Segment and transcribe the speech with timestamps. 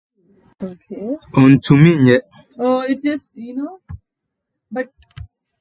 [1.41, 2.17] Ontumi nyɛ.